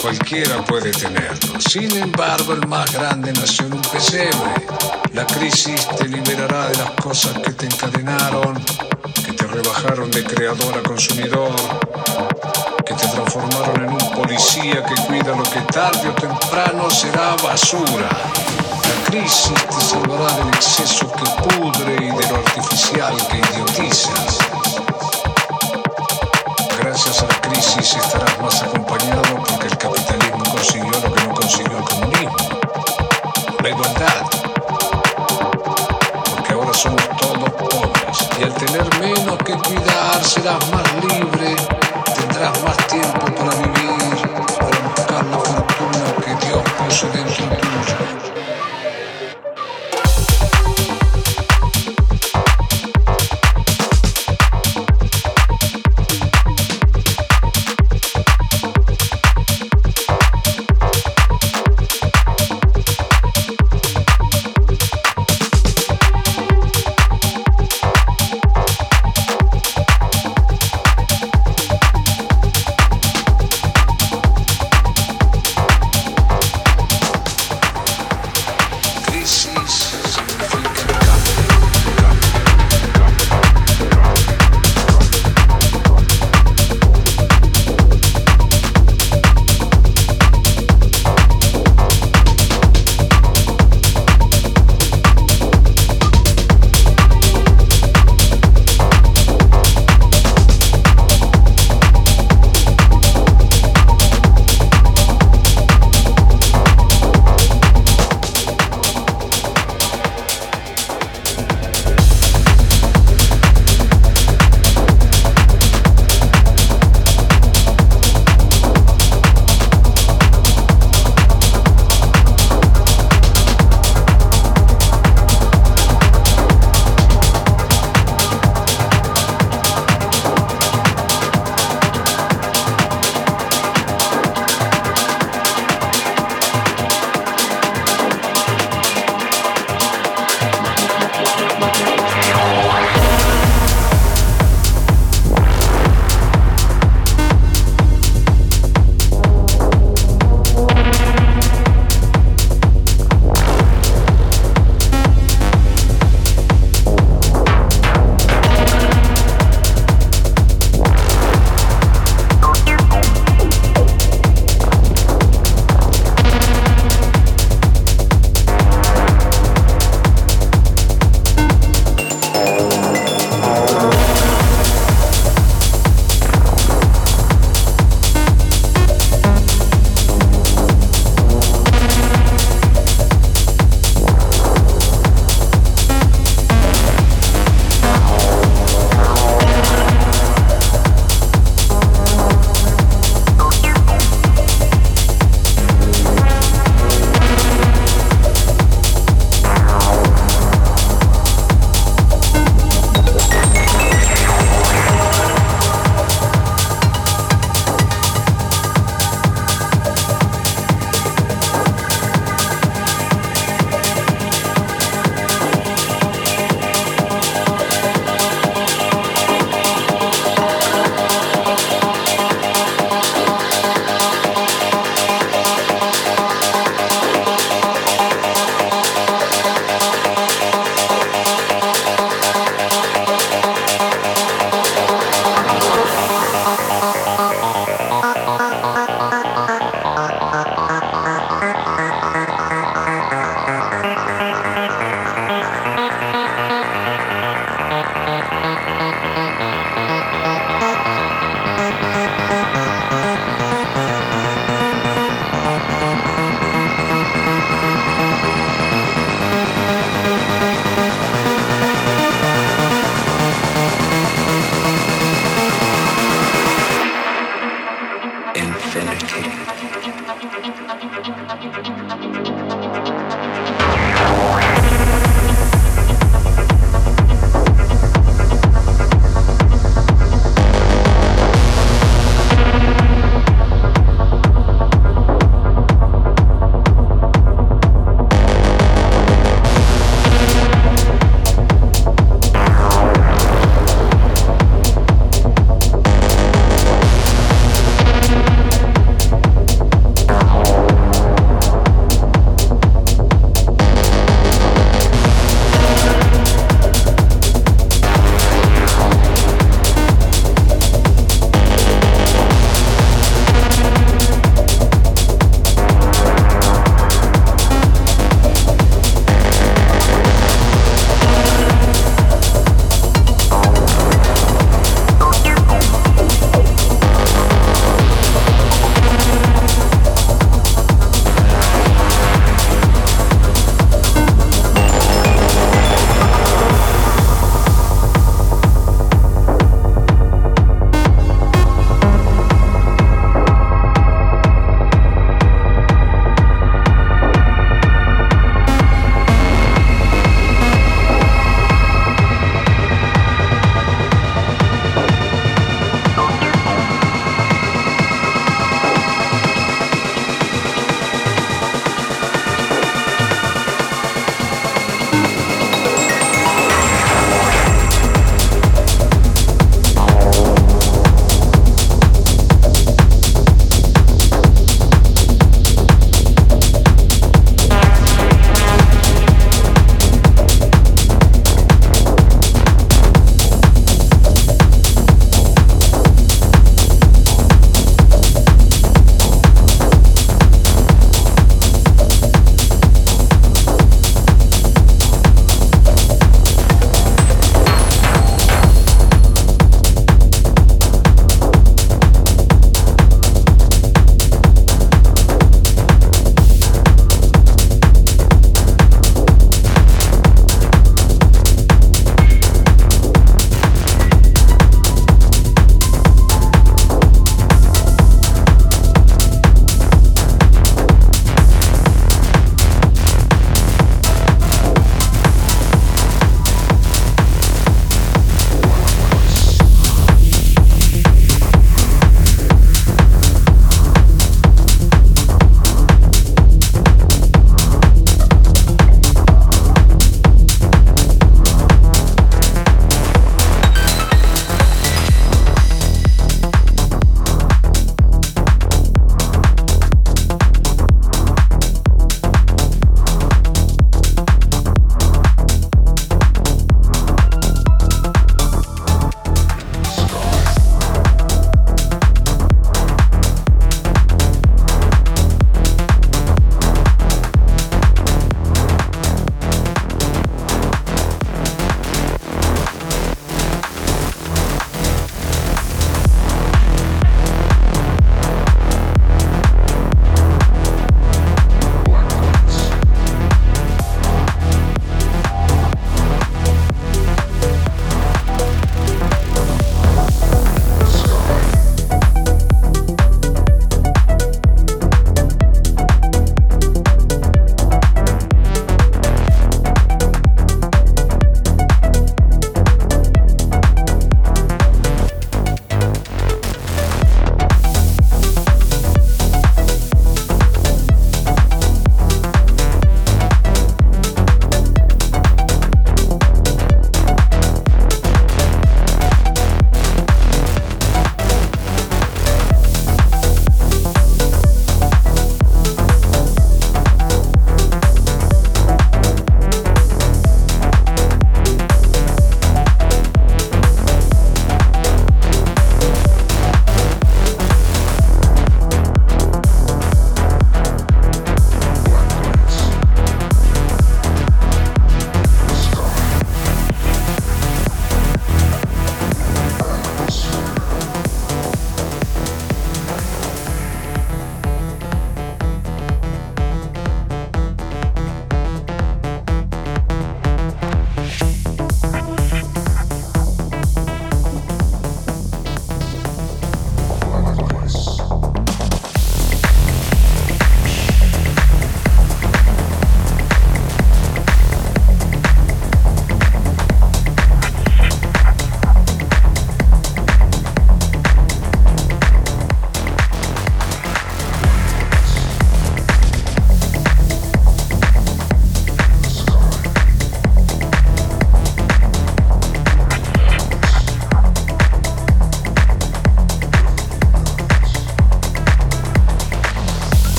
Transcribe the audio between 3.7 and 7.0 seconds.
un pesebre. La crisis te liberará de las